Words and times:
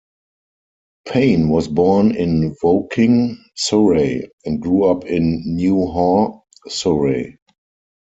Payne 1.05 1.49
was 1.49 1.67
born 1.67 2.15
in 2.15 2.55
Woking, 2.63 3.37
Surrey, 3.55 4.31
and 4.43 4.59
grew 4.59 4.85
up 4.85 5.05
in 5.05 5.43
New 5.45 5.85
Haw, 5.85 6.41
Surrey. 6.67 7.37